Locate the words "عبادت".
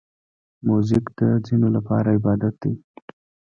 2.17-2.53